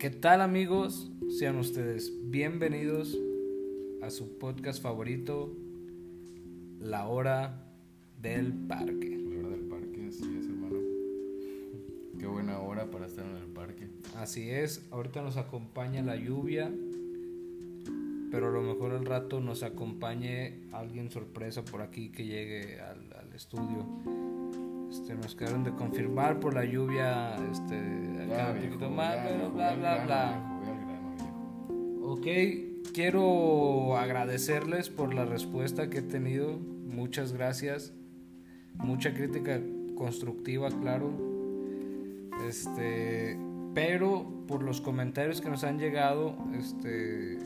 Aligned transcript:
¿Qué 0.00 0.08
tal 0.08 0.40
amigos? 0.40 1.10
Sean 1.28 1.58
ustedes 1.58 2.10
bienvenidos 2.30 3.18
a 4.00 4.08
su 4.08 4.38
podcast 4.38 4.82
favorito, 4.82 5.54
La 6.80 7.06
Hora 7.06 7.66
del 8.18 8.54
Parque. 8.66 9.18
La 9.18 9.40
hora 9.40 9.48
del 9.50 9.66
parque, 9.68 10.06
así 10.08 10.24
es, 10.38 10.46
hermano. 10.46 10.78
Qué 12.18 12.26
buena 12.26 12.60
hora 12.60 12.90
para 12.90 13.08
estar 13.08 13.26
en 13.26 13.36
el 13.36 13.52
parque. 13.52 13.90
Así 14.16 14.48
es, 14.48 14.88
ahorita 14.90 15.20
nos 15.20 15.36
acompaña 15.36 16.00
la 16.00 16.16
lluvia, 16.16 16.72
pero 18.30 18.48
a 18.48 18.52
lo 18.52 18.62
mejor 18.62 18.92
al 18.92 19.04
rato 19.04 19.40
nos 19.40 19.62
acompañe 19.62 20.62
alguien 20.72 21.10
sorpresa 21.10 21.62
por 21.62 21.82
aquí 21.82 22.10
que 22.10 22.24
llegue 22.24 22.80
al, 22.80 23.12
al 23.12 23.34
estudio. 23.34 24.29
Este, 25.10 25.22
nos 25.22 25.34
quedaron 25.34 25.64
de 25.64 25.72
confirmar 25.72 26.38
por 26.38 26.54
la 26.54 26.64
lluvia, 26.64 27.34
este, 27.50 27.76
acá 28.24 28.52
un 28.52 28.62
poquito 28.62 28.90
más, 28.90 29.16
pero 29.26 29.50
bla, 29.50 29.74
bla, 29.74 30.04
bla. 30.04 30.58
Ok, 32.02 32.26
quiero 32.92 33.96
agradecerles 33.96 34.88
por 34.88 35.14
la 35.14 35.24
respuesta 35.24 35.90
que 35.90 35.98
he 35.98 36.02
tenido. 36.02 36.58
Muchas 36.58 37.32
gracias. 37.32 37.92
Mucha 38.74 39.12
crítica 39.12 39.60
constructiva, 39.96 40.68
claro. 40.70 41.10
Este, 42.48 43.36
pero 43.74 44.44
por 44.46 44.62
los 44.62 44.80
comentarios 44.80 45.40
que 45.40 45.50
nos 45.50 45.64
han 45.64 45.78
llegado, 45.78 46.36
este, 46.54 47.38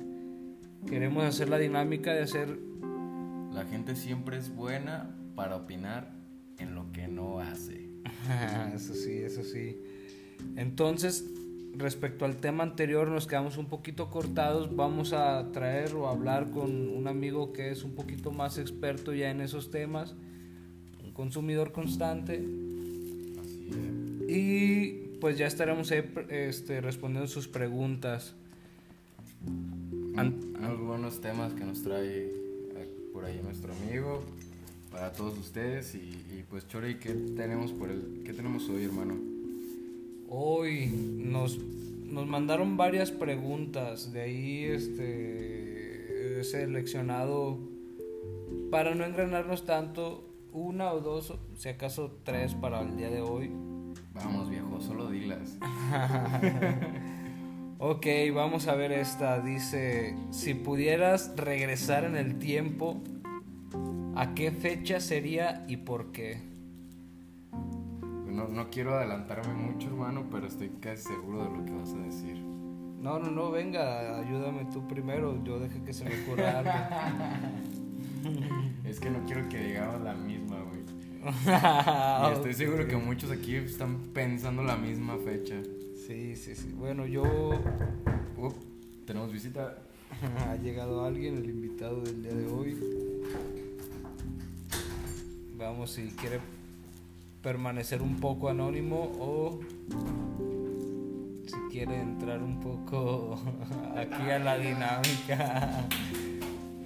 queremos 0.86 1.24
hacer 1.24 1.48
la 1.48 1.58
dinámica 1.58 2.12
de 2.12 2.22
hacer. 2.22 2.58
La 3.52 3.64
gente 3.64 3.96
siempre 3.96 4.36
es 4.36 4.54
buena 4.54 5.16
para 5.34 5.56
opinar 5.56 6.23
en 6.58 6.74
lo 6.74 6.90
que 6.92 7.08
no 7.08 7.40
hace. 7.40 7.88
eso 8.74 8.94
sí, 8.94 9.12
eso 9.12 9.42
sí. 9.42 9.76
Entonces, 10.56 11.24
respecto 11.76 12.24
al 12.24 12.36
tema 12.36 12.62
anterior, 12.64 13.08
nos 13.08 13.26
quedamos 13.26 13.56
un 13.56 13.66
poquito 13.66 14.10
cortados. 14.10 14.74
Vamos 14.76 15.12
a 15.12 15.50
traer 15.52 15.94
o 15.94 16.08
hablar 16.08 16.50
con 16.50 16.88
un 16.88 17.08
amigo 17.08 17.52
que 17.52 17.70
es 17.70 17.82
un 17.84 17.94
poquito 17.94 18.30
más 18.30 18.58
experto 18.58 19.12
ya 19.12 19.30
en 19.30 19.40
esos 19.40 19.70
temas, 19.70 20.14
un 21.02 21.12
consumidor 21.12 21.72
constante. 21.72 22.44
Así 23.40 23.68
es. 23.70 24.30
Y 24.30 25.16
pues 25.20 25.38
ya 25.38 25.46
estaremos 25.46 25.90
ahí, 25.90 26.04
este, 26.28 26.80
respondiendo 26.80 27.26
sus 27.28 27.48
preguntas. 27.48 28.34
An- 30.16 30.54
Unos 30.58 30.80
buenos 30.80 31.20
temas 31.20 31.52
que 31.54 31.64
nos 31.64 31.82
trae 31.82 32.26
eh, 32.26 32.88
por 33.12 33.24
ahí 33.24 33.40
nuestro 33.42 33.72
amigo 33.74 34.22
para 34.94 35.12
todos 35.12 35.36
ustedes 35.36 35.96
y, 35.96 35.98
y 35.98 36.44
pues 36.48 36.68
Chori, 36.68 37.00
¿qué 37.00 37.12
tenemos 37.36 37.72
por 37.72 37.90
el 37.90 38.22
qué 38.24 38.32
tenemos 38.32 38.68
hoy, 38.68 38.84
hermano? 38.84 39.16
Hoy 40.28 40.86
nos, 40.86 41.58
nos 41.58 42.28
mandaron 42.28 42.76
varias 42.76 43.10
preguntas, 43.10 44.12
de 44.12 44.20
ahí 44.20 44.64
este, 44.66 46.38
he 46.38 46.44
seleccionado, 46.44 47.58
para 48.70 48.94
no 48.94 49.04
engranarnos 49.04 49.64
tanto, 49.64 50.32
una 50.52 50.92
o 50.92 51.00
dos, 51.00 51.34
si 51.56 51.70
acaso 51.70 52.16
tres 52.22 52.54
para 52.54 52.80
el 52.80 52.96
día 52.96 53.10
de 53.10 53.20
hoy. 53.20 53.50
Vamos, 54.14 54.48
viejo, 54.48 54.80
solo 54.80 55.10
dilas. 55.10 55.58
Ok, 57.86 58.06
vamos 58.32 58.66
a 58.68 58.76
ver 58.76 58.92
esta. 58.92 59.40
Dice, 59.40 60.16
si 60.30 60.54
pudieras 60.54 61.34
regresar 61.36 62.04
en 62.04 62.16
el 62.16 62.38
tiempo, 62.38 63.02
¿a 64.16 64.34
qué 64.34 64.50
fecha 64.50 65.00
sería 65.00 65.64
y 65.68 65.78
por 65.78 66.12
qué? 66.12 66.40
No, 68.26 68.48
no 68.48 68.70
quiero 68.70 68.96
adelantarme 68.96 69.54
mucho, 69.54 69.88
hermano, 69.88 70.26
pero 70.30 70.46
estoy 70.46 70.70
casi 70.80 71.02
seguro 71.02 71.44
de 71.44 71.56
lo 71.56 71.64
que 71.64 71.72
vas 71.72 71.92
a 71.92 71.98
decir. 71.98 72.36
No, 72.38 73.18
no, 73.18 73.30
no, 73.30 73.50
venga, 73.50 74.18
ayúdame 74.18 74.64
tú 74.72 74.88
primero, 74.88 75.42
yo 75.44 75.60
dejé 75.60 75.82
que 75.82 75.92
se 75.92 76.04
me 76.04 76.22
ocurra 76.22 76.58
algo. 76.58 76.70
Es 78.84 79.00
que 79.00 79.10
no 79.10 79.24
quiero 79.26 79.46
que 79.48 79.58
digamos 79.58 80.00
la 80.02 80.14
misma, 80.14 80.56
güey. 80.62 80.80
Y 82.30 82.32
estoy 82.32 82.54
seguro 82.54 82.86
que 82.86 82.96
muchos 82.96 83.30
aquí 83.30 83.56
están 83.56 83.98
pensando 84.14 84.62
la 84.62 84.76
misma 84.76 85.16
fecha. 85.18 85.56
Sí, 86.06 86.36
sí, 86.36 86.54
sí. 86.54 86.72
Bueno, 86.72 87.06
yo... 87.06 87.22
Up, 88.36 88.54
tenemos 89.06 89.32
visita. 89.32 89.78
ha 90.48 90.56
llegado 90.56 91.04
alguien, 91.04 91.36
el 91.36 91.48
invitado 91.48 92.02
del 92.02 92.22
día 92.22 92.34
de 92.34 92.46
hoy. 92.46 92.76
Vamos, 95.64 95.92
si 95.92 96.08
quiere 96.08 96.40
permanecer 97.42 98.02
un 98.02 98.20
poco 98.20 98.50
anónimo 98.50 99.10
o 99.18 99.60
si 101.46 101.56
quiere 101.72 102.00
entrar 102.00 102.42
un 102.42 102.60
poco 102.60 103.40
aquí 103.96 104.30
a 104.30 104.38
la 104.40 104.58
dinámica. 104.58 105.86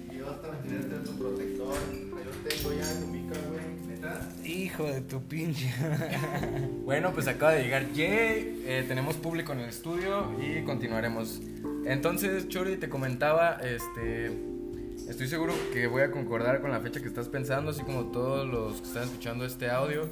Y 0.09 0.21
vas 0.21 0.31
a 0.31 0.61
tener 0.61 1.03
tu 1.03 1.11
protector. 1.17 1.75
Yo 1.75 2.49
tengo 2.49 2.73
ya 2.73 2.85
güey. 3.49 4.49
Hijo 4.49 4.85
de 4.85 5.01
tu 5.01 5.21
pinche. 5.23 5.73
Bueno, 6.85 7.11
pues 7.13 7.27
acaba 7.27 7.51
de 7.51 7.63
llegar 7.63 7.85
Jay. 7.93 8.63
eh, 8.65 8.85
tenemos 8.87 9.17
público 9.17 9.51
en 9.51 9.59
el 9.59 9.69
estudio 9.69 10.31
y 10.41 10.63
continuaremos. 10.63 11.41
Entonces, 11.85 12.47
Chori, 12.47 12.77
te 12.77 12.87
comentaba, 12.87 13.59
este, 13.61 14.31
estoy 15.07 15.27
seguro 15.27 15.53
que 15.73 15.87
voy 15.87 16.01
a 16.01 16.11
concordar 16.11 16.61
con 16.61 16.71
la 16.71 16.79
fecha 16.79 17.01
que 17.01 17.07
estás 17.07 17.27
pensando, 17.29 17.71
así 17.71 17.81
como 17.83 18.05
todos 18.05 18.47
los 18.47 18.81
que 18.81 18.87
están 18.87 19.03
escuchando 19.03 19.45
este 19.45 19.69
audio. 19.69 20.09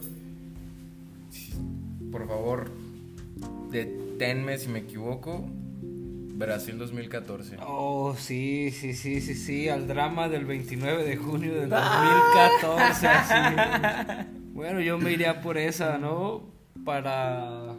Por 2.11 2.27
favor, 2.27 2.71
deténme 3.71 4.57
si 4.57 4.69
me 4.69 4.79
equivoco. 4.79 5.45
Brasil 6.37 6.77
2014. 6.77 7.57
Oh, 7.65 8.15
sí, 8.15 8.69
sí, 8.71 8.93
sí, 8.93 9.21
sí, 9.21 9.33
sí, 9.33 9.69
al 9.69 9.87
drama 9.87 10.29
del 10.29 10.45
29 10.45 11.03
de 11.03 11.17
junio 11.17 11.53
del 11.59 11.69
2014. 11.69 13.07
así. 13.07 14.27
Bueno, 14.53 14.79
yo 14.81 14.99
me 14.99 15.11
iría 15.11 15.41
por 15.41 15.57
esa, 15.57 15.97
¿no? 15.97 16.43
Para... 16.85 17.75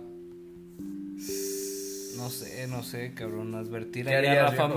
No 2.17 2.31
sé, 2.31 2.67
no 2.67 2.83
sé, 2.83 3.15
cabrón, 3.15 3.55
advertir 3.55 4.07
¿Qué 4.07 4.17
ahí 4.17 4.27
a 4.27 4.43
Rafa 4.43 4.67
viejo? 4.67 4.75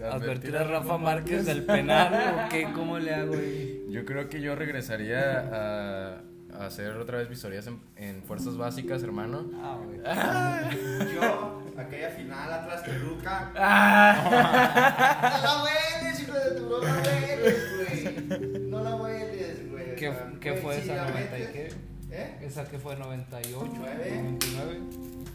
Márquez. 0.00 0.10
¿Quieres 0.10 0.22
Advertir 0.22 0.56
a 0.56 0.64
Rafa 0.64 0.98
Márquez 0.98 1.46
del 1.46 1.64
penal, 1.64 2.44
¿o 2.46 2.48
qué? 2.50 2.68
¿Cómo 2.74 2.98
le 2.98 3.14
hago 3.14 3.34
ahí? 3.34 3.84
Yo 3.90 4.04
creo 4.04 4.28
que 4.28 4.40
yo 4.40 4.54
regresaría 4.54 5.40
a, 5.52 6.22
a 6.58 6.66
hacer 6.66 6.96
otra 6.96 7.18
vez 7.18 7.28
visorías 7.28 7.66
en, 7.66 7.80
en 7.96 8.22
fuerzas 8.22 8.56
básicas, 8.56 9.02
hermano. 9.02 9.50
Ah, 9.62 9.78
güey. 9.84 9.98
Yo, 11.14 11.62
aquella 11.78 12.10
final 12.10 12.52
atrás 12.52 12.84
de 12.86 12.98
Luca. 12.98 13.52
Ah. 13.56 15.20
No 15.34 15.42
la 15.42 15.62
hueles, 15.64 16.20
hijo 16.20 16.32
de 16.32 16.50
tu 16.60 16.68
no 16.68 16.78
la 16.80 16.92
hueles, 17.02 17.58
güey. 17.76 18.60
No 18.68 18.82
la 18.82 18.96
hueles, 18.96 19.70
güey. 19.70 19.96
¿Qué, 19.96 20.08
güey, 20.50 20.62
fue 20.62 20.74
si 20.80 20.90
esa 20.90 20.96
la 21.04 21.10
90 21.10 21.38
y 21.38 21.46
qué? 21.52 21.68
¿Eh? 22.10 22.38
¿Esa 22.42 22.64
que 22.64 22.78
fue 22.78 22.96
98? 22.96 23.72
Nueve. 23.76 24.10
99. 24.10 24.80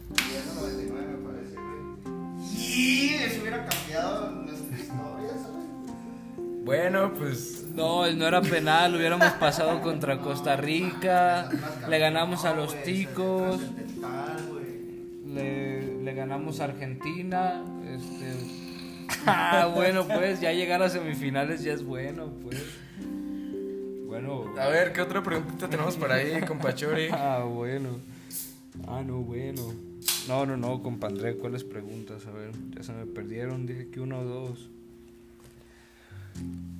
Y 0.09 0.35
esa 0.35 0.53
99 0.61 1.07
me 1.07 1.29
parece, 1.29 1.55
güey. 1.55 2.55
Y 2.55 3.13
eso 3.15 3.41
hubiera 3.41 3.65
cambiado. 3.65 4.38
Bueno, 6.69 7.11
pues 7.17 7.65
No, 7.75 8.05
no 8.11 8.27
era 8.27 8.43
penal, 8.43 8.95
hubiéramos 8.95 9.31
pasado 9.39 9.81
contra 9.81 10.19
Costa 10.19 10.55
Rica, 10.55 11.49
le 11.89 11.97
ganamos 11.97 12.45
a 12.45 12.53
los 12.53 12.83
ticos, 12.83 13.59
le, 15.25 16.03
le 16.03 16.13
ganamos 16.13 16.59
a 16.59 16.65
Argentina, 16.65 17.63
este... 17.91 18.35
Ah, 19.25 19.71
bueno, 19.73 20.05
pues 20.05 20.41
ya 20.41 20.53
llegar 20.53 20.83
a 20.83 20.89
semifinales 20.89 21.63
ya 21.63 21.73
es 21.73 21.83
bueno, 21.83 22.33
pues. 22.43 22.63
Bueno. 24.05 24.53
a 24.55 24.67
ver, 24.67 24.93
¿qué 24.93 25.01
otra 25.01 25.23
preguntita 25.23 25.67
tenemos 25.67 25.97
por 25.97 26.11
ahí, 26.11 26.39
compa 26.47 26.75
Chori? 26.75 27.07
Ah, 27.11 27.45
bueno. 27.51 27.97
Ah, 28.87 29.01
no, 29.03 29.21
bueno. 29.21 29.73
No, 30.27 30.45
no, 30.45 30.55
no, 30.55 30.83
compa 30.83 31.07
André, 31.07 31.35
¿cuáles 31.35 31.63
preguntas? 31.63 32.27
A 32.27 32.31
ver, 32.31 32.51
ya 32.75 32.83
se 32.83 32.91
me 32.91 33.07
perdieron, 33.07 33.65
dije 33.65 33.89
que 33.89 34.01
uno 34.01 34.19
o 34.19 34.23
dos. 34.23 34.69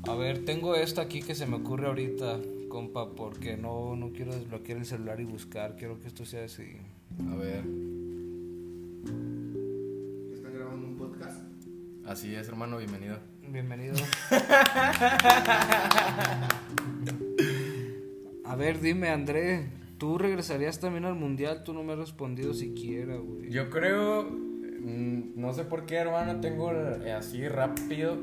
A 0.08 0.16
ver, 0.16 0.46
tengo 0.46 0.76
esta 0.76 1.02
aquí 1.04 1.22
que 1.22 1.36
se 1.36 1.46
me 1.46 1.58
ocurre 1.58 1.88
ahorita, 1.88 2.40
compa, 2.70 3.12
porque 3.12 3.58
no, 3.58 3.96
no 3.96 4.12
quiero 4.12 4.34
desbloquear 4.34 4.80
el 4.80 4.86
celular 4.86 5.20
y 5.20 5.26
buscar, 5.26 5.76
quiero 5.76 6.00
que 6.00 6.08
esto 6.08 6.26
sea 6.26 6.46
así. 6.46 6.78
A 7.32 7.36
ver, 7.36 7.64
¿Están 10.34 10.54
grabando 10.54 10.88
un 10.88 10.96
podcast? 10.98 11.42
así 12.06 12.34
es, 12.34 12.48
hermano, 12.48 12.78
bienvenido. 12.78 13.18
Bienvenido. 13.52 13.96
A 18.46 18.56
ver, 18.56 18.80
dime, 18.80 19.10
André, 19.10 19.68
¿tú 19.98 20.18
regresarías 20.18 20.80
también 20.80 21.06
al 21.06 21.16
mundial? 21.16 21.64
Tú 21.64 21.74
no 21.74 21.84
me 21.84 21.94
has 21.94 22.00
respondido 22.00 22.54
siquiera, 22.54 23.18
güey. 23.18 23.50
Yo 23.52 23.70
creo, 23.70 24.24
mm, 24.24 25.34
no 25.36 25.54
sé 25.54 25.66
por 25.66 25.86
qué, 25.86 25.96
hermano, 25.98 26.40
tengo 26.42 26.72
eh, 26.72 27.12
así 27.12 27.48
rápido 27.48 28.18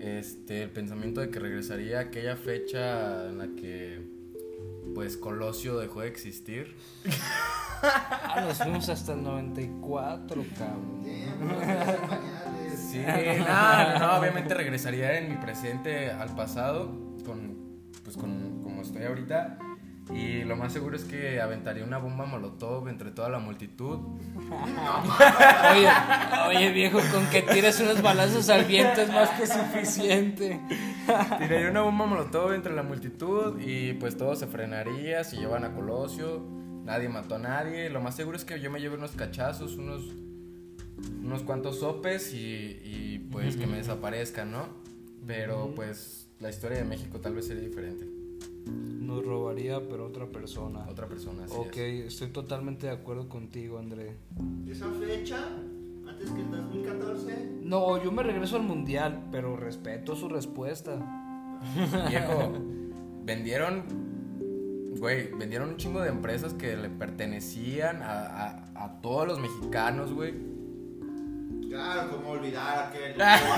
este 0.00 0.62
el 0.64 0.70
pensamiento 0.70 1.20
de 1.20 1.30
que 1.30 1.38
regresaría 1.38 1.98
a 1.98 2.02
aquella 2.02 2.36
fecha 2.36 3.28
en 3.28 3.38
la 3.38 3.48
que 3.48 4.00
pues 4.94 5.16
Colosio 5.16 5.78
dejó 5.78 6.00
de 6.00 6.08
existir. 6.08 6.74
Ah, 7.82 8.42
nos 8.46 8.58
fuimos 8.58 8.88
hasta 8.90 9.14
el 9.14 9.22
94, 9.22 10.44
cabrón. 10.58 11.02
Sí, 12.76 12.98
no, 12.98 13.94
no, 13.94 13.98
no, 13.98 14.18
obviamente 14.18 14.52
regresaría 14.52 15.18
en 15.18 15.30
mi 15.30 15.36
presente 15.36 16.10
al 16.10 16.34
pasado 16.34 16.90
con, 17.24 17.56
pues 18.04 18.16
con, 18.16 18.62
como 18.62 18.82
estoy 18.82 19.04
ahorita. 19.04 19.58
Y 20.14 20.44
lo 20.44 20.56
más 20.56 20.72
seguro 20.72 20.96
es 20.96 21.04
que 21.04 21.40
aventaría 21.40 21.84
una 21.84 21.98
bomba 21.98 22.26
molotov 22.26 22.88
entre 22.88 23.10
toda 23.10 23.28
la 23.28 23.38
multitud. 23.38 23.98
Oye, 25.72 25.88
oye, 26.48 26.72
viejo, 26.72 26.98
con 27.12 27.26
que 27.26 27.42
tires 27.42 27.78
unos 27.80 28.02
balazos 28.02 28.48
al 28.48 28.64
viento 28.64 29.00
es 29.02 29.08
más 29.08 29.30
que 29.30 29.46
suficiente. 29.46 30.60
Tiraría 31.38 31.70
una 31.70 31.82
bomba 31.82 32.06
molotov 32.06 32.52
entre 32.52 32.74
la 32.74 32.82
multitud 32.82 33.60
y 33.60 33.92
pues 33.94 34.16
todo 34.16 34.34
se 34.34 34.46
frenaría, 34.46 35.22
se 35.24 35.36
llevan 35.36 35.64
a 35.64 35.72
Colosio, 35.74 36.42
nadie 36.84 37.08
mató 37.08 37.36
a 37.36 37.38
nadie. 37.38 37.88
Lo 37.90 38.00
más 38.00 38.16
seguro 38.16 38.36
es 38.36 38.44
que 38.44 38.60
yo 38.60 38.70
me 38.70 38.80
lleve 38.80 38.96
unos 38.96 39.12
cachazos, 39.12 39.76
unos, 39.76 40.12
unos 41.22 41.42
cuantos 41.42 41.80
sopes 41.80 42.34
y, 42.34 42.80
y, 42.84 43.28
pues 43.30 43.56
que 43.56 43.66
me 43.66 43.76
desaparezcan, 43.76 44.50
¿no? 44.50 44.68
Pero 45.26 45.72
pues 45.76 46.28
la 46.40 46.50
historia 46.50 46.78
de 46.78 46.84
México 46.84 47.20
tal 47.20 47.34
vez 47.34 47.46
sería 47.46 47.62
diferente. 47.62 48.19
Nos 48.66 49.24
robaría, 49.24 49.80
pero 49.88 50.06
otra 50.06 50.26
persona. 50.26 50.86
Otra 50.88 51.06
persona, 51.08 51.44
así 51.44 51.54
Ok, 51.56 51.76
es. 51.76 52.12
estoy 52.14 52.28
totalmente 52.28 52.86
de 52.86 52.92
acuerdo 52.92 53.28
contigo, 53.28 53.78
André. 53.78 54.16
Esa 54.68 54.86
fecha, 54.90 55.38
antes 56.06 56.30
que 56.30 56.40
el 56.40 56.50
2014. 56.50 57.50
No, 57.62 58.02
yo 58.02 58.12
me 58.12 58.22
regreso 58.22 58.56
al 58.56 58.62
mundial, 58.62 59.24
pero 59.32 59.56
respeto 59.56 60.14
su 60.16 60.28
respuesta. 60.28 60.98
Viejo, 62.08 62.52
vendieron, 63.24 63.82
güey, 64.98 65.32
vendieron 65.32 65.70
un 65.70 65.76
chingo 65.76 66.00
de 66.00 66.08
empresas 66.10 66.54
que 66.54 66.76
le 66.76 66.88
pertenecían 66.90 68.02
a, 68.02 68.26
a- 68.26 68.84
a 68.84 69.00
todos 69.00 69.26
los 69.26 69.40
mexicanos, 69.40 70.12
güey. 70.12 70.34
Claro, 71.68 72.10
cómo 72.10 72.30
olvidar 72.30 72.88
aquel. 72.88 73.12
aquel 73.22 73.48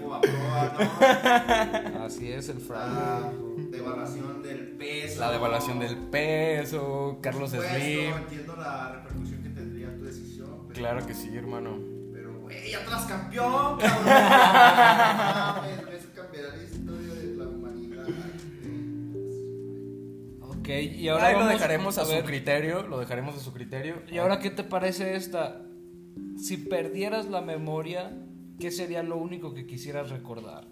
¿no? 0.00 1.95
Así 2.06 2.30
es 2.30 2.48
el 2.48 2.58
La 2.58 2.64
fraude. 2.64 3.66
devaluación 3.70 4.42
del 4.42 4.68
peso. 4.76 5.20
La 5.20 5.32
devaluación 5.32 5.78
del 5.80 5.96
peso, 5.96 7.18
Carlos 7.20 7.50
Slim. 7.50 8.14
Entiendo 8.14 8.56
la 8.56 8.92
repercusión 8.92 9.42
que 9.42 9.48
tendría 9.50 9.92
tu 9.96 10.04
decisión. 10.04 10.68
Pero, 10.68 10.78
Claro 10.78 11.04
que 11.06 11.14
sí, 11.14 11.36
hermano. 11.36 11.78
Pero, 12.12 12.38
güey, 12.40 12.74
Atlas 12.74 13.06
campeón, 13.06 13.78
cabrón. 13.80 14.14
Eso 15.92 16.08
cambiará 16.14 16.56
la 16.56 16.62
historia 16.62 17.14
de 17.14 17.34
la 17.36 17.44
humanidad. 17.48 18.06
Ok, 20.42 20.68
y 20.68 21.08
ahora 21.08 21.26
Ahí 21.26 21.34
lo 21.38 21.46
dejaremos 21.46 21.98
a, 21.98 22.04
su 22.04 22.12
ver, 22.12 22.24
criterio, 22.24 22.86
lo 22.86 23.00
dejaremos 23.00 23.34
a 23.36 23.40
su 23.40 23.52
criterio. 23.52 23.96
¿Y 24.10 24.18
ahora 24.18 24.38
qué 24.38 24.50
te 24.50 24.62
parece 24.62 25.16
esta? 25.16 25.62
Si 26.38 26.56
perdieras 26.56 27.26
la 27.26 27.40
memoria, 27.40 28.12
¿qué 28.60 28.70
sería 28.70 29.02
lo 29.02 29.16
único 29.16 29.54
que 29.54 29.66
quisieras 29.66 30.10
recordar? 30.10 30.68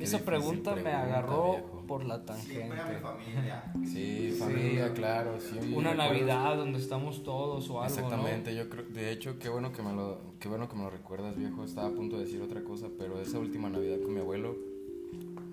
Qué 0.00 0.04
esa 0.06 0.24
pregunta 0.24 0.74
me 0.74 0.90
agarró 0.92 1.50
viejo. 1.52 1.84
por 1.86 2.04
la 2.04 2.20
Siempre 2.36 2.80
a 2.80 2.84
mi 2.86 2.94
tangente. 2.94 3.00
familia. 3.00 3.72
Sí, 3.84 4.36
familia, 4.38 4.92
claro, 4.92 5.38
sí. 5.40 5.74
Una 5.74 5.94
Navidad 5.94 6.56
donde 6.56 6.78
estamos 6.78 7.22
todos 7.22 7.68
o 7.70 7.82
algo, 7.82 7.94
Exactamente, 7.94 8.54
yo 8.54 8.68
creo, 8.68 8.84
de 8.86 9.12
hecho, 9.12 9.38
qué 9.38 9.48
bueno 9.48 9.72
que 9.72 9.82
me 9.82 9.92
lo, 9.92 10.18
qué 10.40 10.48
bueno 10.48 10.68
que 10.68 10.76
me 10.76 10.82
lo 10.84 10.90
recuerdas, 10.90 11.36
viejo. 11.36 11.64
Estaba 11.64 11.88
a 11.88 11.92
punto 11.92 12.16
de 12.16 12.24
decir 12.24 12.40
otra 12.42 12.62
cosa, 12.64 12.88
pero 12.98 13.20
esa 13.20 13.38
última 13.38 13.68
Navidad 13.68 13.98
con 14.02 14.14
mi 14.14 14.20
abuelo 14.20 14.56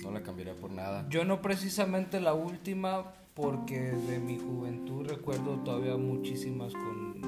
no 0.03 0.11
la 0.11 0.23
cambiaría 0.23 0.55
por 0.55 0.71
nada. 0.71 1.07
Yo 1.09 1.25
no 1.25 1.41
precisamente 1.41 2.19
la 2.21 2.33
última 2.33 3.13
porque 3.33 3.79
de 3.79 4.19
mi 4.19 4.39
juventud 4.39 5.07
recuerdo 5.07 5.57
todavía 5.63 5.95
muchísimas 5.97 6.73
con 6.73 7.19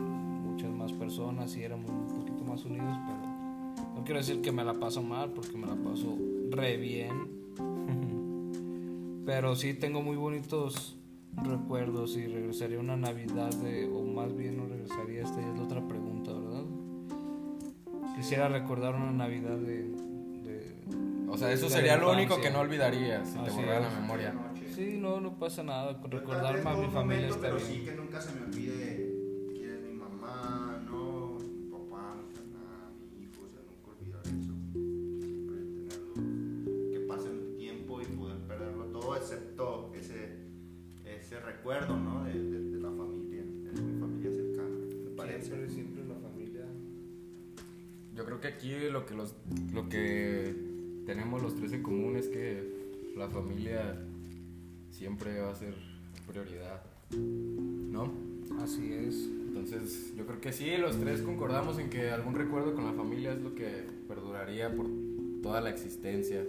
muchas 0.51 0.71
más 0.71 0.91
personas 0.93 1.55
y 1.55 1.63
éramos 1.63 1.89
un 1.89 2.07
poquito 2.19 2.43
más 2.43 2.63
unidos, 2.65 2.97
pero 3.05 3.93
no 3.95 4.03
quiero 4.03 4.19
decir 4.19 4.41
que 4.41 4.51
me 4.51 4.63
la 4.63 4.73
paso 4.73 5.01
mal 5.03 5.29
porque 5.31 5.55
me 5.57 5.67
la 5.67 5.75
paso 5.75 6.17
re 6.51 6.77
bien. 6.77 7.39
Pero 9.25 9.55
sí 9.55 9.73
tengo 9.73 10.01
muy 10.01 10.17
bonitos 10.17 10.97
recuerdos 11.43 12.17
y 12.17 12.25
regresaría 12.27 12.77
a 12.77 12.81
una 12.81 12.97
Navidad 12.97 13.51
de, 13.51 13.87
o 13.87 14.03
más 14.03 14.35
bien 14.35 14.57
no 14.57 14.65
regresaría, 14.67 15.21
esta 15.23 15.39
ya 15.39 15.51
es 15.51 15.57
la 15.57 15.63
otra 15.63 15.87
pregunta, 15.87 16.33
¿verdad? 16.33 16.63
Quisiera 18.15 18.49
recordar 18.49 18.95
una 18.95 19.11
Navidad 19.11 19.57
de... 19.57 19.83
de- 20.43 20.75
O 21.29 21.37
sea, 21.37 21.51
eso 21.51 21.67
de 21.67 21.71
sería 21.71 21.97
lo 21.97 22.11
único 22.11 22.41
que 22.41 22.49
no 22.49 22.59
olvidarías 22.59 23.29
si 23.29 23.37
te 23.39 23.51
borrara 23.51 23.81
la 23.81 23.99
memoria. 23.99 24.33
Sí, 24.75 24.97
no, 24.99 25.19
no 25.21 25.37
pasa 25.37 25.63
nada, 25.63 25.99
con 26.01 26.09
Yo 26.11 26.19
recordar 26.19 26.43
tal 26.43 26.55
vez 26.55 26.63
más 26.65 26.77
a 26.77 26.81
mi 26.81 26.87
familia 26.87 27.27
momento, 27.27 27.35
está 27.35 27.41
pero 27.47 27.55
bien. 27.57 27.67
sí 27.67 27.85
que 27.85 27.95
nunca 27.95 28.19
se 28.21 28.33
me 28.33 28.41
olvide 28.45 29.18
Yo 48.19 48.25
creo 48.25 48.41
que 48.41 48.49
aquí 48.49 48.75
lo 48.91 49.05
que 49.05 49.13
los 49.13 49.33
lo 49.71 49.87
que 49.87 50.53
tenemos 51.05 51.41
los 51.41 51.55
tres 51.55 51.71
en 51.71 51.81
común 51.81 52.17
es 52.17 52.27
que 52.27 52.69
la 53.15 53.29
familia 53.29 53.97
siempre 54.91 55.39
va 55.39 55.51
a 55.51 55.55
ser 55.55 55.73
prioridad. 56.27 56.83
¿No? 57.11 58.11
Así 58.61 58.91
es. 58.91 59.15
Entonces, 59.47 60.13
yo 60.17 60.25
creo 60.27 60.41
que 60.41 60.51
sí, 60.51 60.75
los 60.75 60.99
tres 60.99 61.21
concordamos 61.21 61.79
en 61.79 61.89
que 61.89 62.11
algún 62.11 62.35
recuerdo 62.35 62.75
con 62.75 62.85
la 62.85 62.91
familia 62.91 63.31
es 63.31 63.41
lo 63.41 63.55
que 63.55 63.85
perduraría 64.09 64.69
por 64.69 64.87
toda 65.41 65.61
la 65.61 65.69
existencia. 65.69 66.43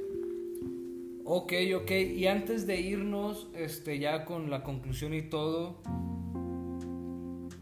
Ok, 1.24 1.52
ok. 1.76 1.90
Y 1.92 2.26
antes 2.26 2.66
de 2.66 2.80
irnos, 2.80 3.46
este, 3.54 4.00
ya 4.00 4.24
con 4.24 4.50
la 4.50 4.64
conclusión 4.64 5.14
y 5.14 5.22
todo, 5.22 5.80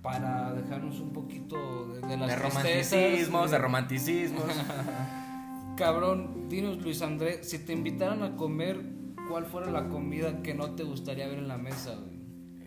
para 0.03 0.53
dejarnos 0.53 1.01
un 1.01 1.13
poquito 1.13 1.87
de, 1.89 2.01
de 2.07 2.17
las 2.17 2.29
de 2.29 2.37
romanticismos, 2.37 3.51
de- 3.51 3.59
romanticismos. 3.59 4.45
Cabrón, 5.77 6.49
dinos 6.49 6.79
Luis 6.83 7.03
Andrés, 7.03 7.49
si 7.49 7.59
te 7.65 7.73
invitaran 7.73 8.23
a 8.23 8.37
comer, 8.37 8.81
¿cuál 9.29 9.45
fuera 9.47 9.71
la 9.71 9.89
comida 9.89 10.43
que 10.43 10.55
no 10.55 10.73
te 10.75 10.83
gustaría 10.83 11.27
ver 11.29 11.39
en 11.39 11.49
la 11.49 11.57
mesa? 11.59 11.95
güey? 11.97 12.19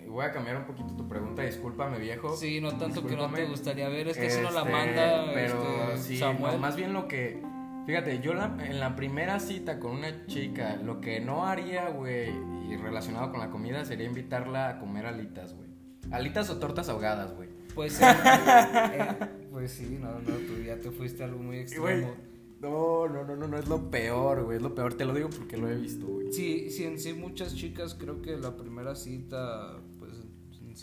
Voy 0.08 0.26
a 0.26 0.32
cambiar 0.32 0.58
un 0.58 0.66
poquito 0.66 0.94
tu 0.96 1.08
pregunta, 1.08 1.42
discúlpame 1.42 1.98
viejo. 2.00 2.36
Sí, 2.36 2.60
no 2.62 2.74
tanto 2.78 3.06
que 3.06 3.16
no 3.16 3.30
te 3.32 3.46
gustaría 3.46 3.88
ver, 3.90 4.10
es 4.10 4.18
que 4.18 4.30
si 4.30 4.42
no 4.42 4.52
la 4.52 4.62
Este, 4.62 4.72
manda 4.72 5.26
pero 5.34 5.94
este, 5.94 5.98
sí, 6.04 6.18
Samuel. 6.18 6.60
más 6.60 6.76
bien 6.76 6.92
lo 6.94 7.08
que 7.08 7.42
fíjate, 7.86 8.20
yo 8.20 8.34
la- 8.34 8.58
en 8.60 8.80
la 8.80 8.96
primera 8.96 9.40
cita 9.40 9.80
con 9.80 9.92
una 9.92 10.26
chica, 10.28 10.76
lo 10.76 11.00
que 11.02 11.20
no 11.22 11.46
haría, 11.48 11.90
güey, 11.90 12.30
y 12.70 12.76
relacionado 12.78 13.32
con 13.32 13.40
la 13.40 13.50
comida 13.50 13.84
sería 13.86 14.06
invitarla 14.06 14.68
a 14.70 14.80
comer 14.80 15.06
alitas, 15.06 15.54
güey. 15.56 15.71
Alitas 16.12 16.50
o 16.50 16.58
tortas 16.58 16.90
ahogadas, 16.90 17.36
güey. 17.36 17.50
Pues, 17.74 18.02
eh, 18.02 18.06
eh, 18.94 19.16
pues 19.52 19.72
sí, 19.72 19.98
no, 20.00 20.12
no, 20.20 20.38
tú 20.48 20.62
ya 20.66 20.78
te 20.78 20.92
fuiste 20.92 21.24
a 21.24 21.28
algo 21.28 21.40
muy 21.40 21.58
extremo. 21.58 22.16
no, 22.60 23.08
no, 23.08 23.24
no, 23.24 23.36
no, 23.36 23.48
no 23.48 23.58
es 23.58 23.68
lo 23.68 23.90
peor, 23.90 24.44
güey, 24.44 24.58
es 24.58 24.64
lo 24.64 24.76
peor, 24.76 24.94
te 24.96 25.06
lo 25.06 25.14
digo 25.14 25.30
porque 25.30 25.58
lo 25.58 25.70
he 25.70 25.76
visto, 25.76 26.06
güey. 26.06 26.32
Sí, 26.34 26.70
sí, 26.70 26.84
en 26.84 27.00
sí 27.00 27.14
muchas 27.14 27.56
chicas 27.56 27.96
creo 27.96 28.22
que 28.22 28.38
la 28.38 28.58
primera 28.58 28.96
cita, 28.96 29.80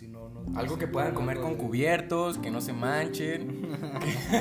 no, 0.08 0.28
no. 0.28 0.58
Algo 0.58 0.78
que 0.78 0.86
puedan 0.86 1.14
comer 1.14 1.40
con 1.40 1.52
de- 1.52 1.56
cubiertos, 1.58 2.38
que 2.38 2.50
no 2.50 2.60
se 2.60 2.72
manchen. 2.72 3.68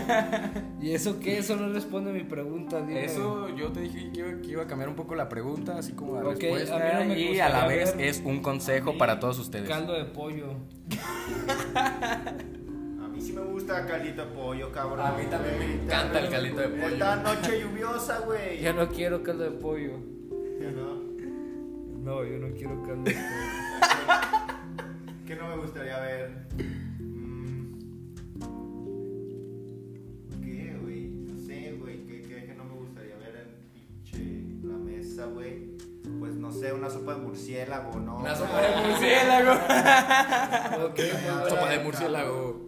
¿Y 0.82 0.92
eso 0.92 1.20
qué? 1.20 1.38
Eso 1.40 1.56
no 1.56 1.70
responde 1.74 2.12
a 2.12 2.14
mi 2.14 2.24
pregunta, 2.24 2.80
dime. 2.82 3.06
Eso 3.06 3.50
yo 3.56 3.72
te 3.72 3.82
dije 3.82 4.12
que 4.12 4.20
iba, 4.20 4.42
que 4.42 4.48
iba 4.48 4.64
a 4.64 4.68
cambiar 4.68 4.90
un 4.90 4.96
poco 4.96 5.16
la 5.16 5.28
pregunta, 5.30 5.78
así 5.78 5.94
como 5.94 6.16
la 6.16 6.22
Ok, 6.30 6.40
respuesta. 6.40 6.76
a 7.00 7.04
no 7.06 7.14
y 7.16 7.40
a 7.40 7.50
la 7.50 7.68
vez 7.68 7.96
ver- 7.96 8.08
es 8.08 8.22
un 8.24 8.42
consejo 8.42 8.98
para 8.98 9.20
todos 9.20 9.40
ustedes. 9.40 9.68
Caldo 9.68 9.94
de 9.94 10.06
pollo. 10.06 10.48
A 11.76 13.08
mí 13.10 13.22
sí 13.22 13.34
me 13.34 13.42
gusta 13.42 13.86
caldito 13.86 14.26
de 14.26 14.32
pollo, 14.34 14.72
cabrón. 14.72 15.00
A 15.06 15.12
mí 15.14 15.24
también 15.30 15.58
me 15.60 15.84
encanta 15.84 16.20
el 16.20 16.30
caldito 16.30 16.62
de 16.62 16.68
pollo. 16.70 16.88
Esta 16.94 17.16
noche 17.18 17.62
lluviosa, 17.62 18.20
güey. 18.20 18.62
Yo 18.62 18.74
no 18.74 18.88
quiero 18.90 19.24
caldo 19.24 19.44
de 19.44 19.52
pollo. 19.52 19.94
Ya 20.62 20.72
no. 20.72 21.08
No, 22.04 22.24
yo 22.24 22.38
no 22.38 22.54
quiero 22.56 22.82
caldo 22.84 23.04
de 23.04 23.12
pollo. 23.14 23.57
Murciélago, 37.68 38.00
¿no? 38.00 38.18
Una 38.18 38.36
sopa 38.36 38.62
de 38.62 38.88
murciélago. 38.88 39.52
Ok, 40.86 41.00
muy 41.00 41.34
buena. 41.34 41.50
sopa 41.50 41.70
de 41.70 41.80
murciélago. 41.80 42.68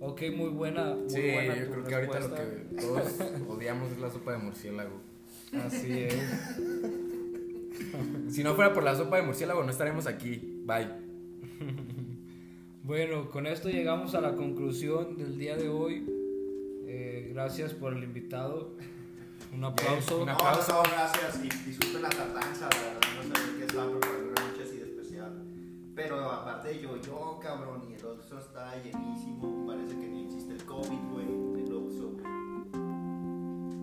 Ok, 0.00 0.22
muy 0.36 0.48
buena. 0.50 0.94
Muy 0.94 1.10
Sí, 1.10 1.30
buena 1.32 1.56
yo 1.56 1.70
creo 1.70 1.84
que 1.84 1.94
ahorita 1.94 2.20
lo 2.20 2.34
que 2.34 2.42
todos 2.80 3.02
odiamos 3.48 3.92
es 3.92 3.98
la 3.98 4.10
sopa 4.10 4.32
de 4.32 4.38
murciélago. 4.38 5.00
Así 5.64 6.02
es. 6.04 6.14
Si 8.28 8.42
no 8.42 8.54
fuera 8.54 8.74
por 8.74 8.82
la 8.82 8.96
sopa 8.96 9.18
de 9.18 9.22
murciélago, 9.22 9.62
no 9.62 9.70
estaremos 9.70 10.08
aquí. 10.08 10.62
Bye. 10.66 10.88
Bueno, 12.82 13.30
con 13.30 13.46
esto 13.46 13.68
llegamos 13.68 14.16
a 14.16 14.20
la 14.20 14.34
conclusión 14.34 15.16
del 15.16 15.38
día 15.38 15.56
de 15.56 15.68
hoy. 15.68 16.04
Eh, 16.86 17.30
gracias 17.32 17.74
por 17.74 17.92
el 17.92 18.02
invitado. 18.02 18.72
Un 19.54 19.64
aplauso. 19.64 20.22
Un 20.22 20.28
aplauso. 20.28 20.72
no, 20.72 20.82
gracias. 20.82 21.38
Y 21.44 21.48
disculpen 21.68 22.02
la 22.02 22.08
tardanza, 22.08 22.68
la 22.70 22.78
verdad, 22.78 23.00
no 23.58 23.64
estaba 23.64 23.90
preparando 23.92 24.27
Pero 25.98 26.30
aparte 26.30 26.80
yo, 26.80 26.96
yo, 26.98 27.40
cabrón, 27.42 27.82
y 27.90 27.94
el 27.94 28.06
Oxxo 28.06 28.38
está 28.38 28.72
llenísimo. 28.76 29.66
Parece 29.66 29.98
que 29.98 30.06
ni 30.06 30.26
existe 30.26 30.54
el 30.54 30.64
COVID, 30.64 31.10
güey, 31.10 31.26
el 31.64 31.72
Oxxo. 31.74 32.12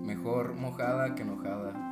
Mejor 0.01 0.53
mojada 0.53 1.13
que 1.13 1.23
enojada. 1.23 1.84